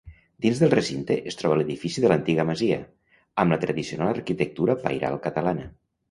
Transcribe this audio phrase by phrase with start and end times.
[0.43, 2.79] Dins del recinte es troba l'edifici de l'antiga masia,
[3.43, 5.67] amb la tradicional arquitectura pairal catalana.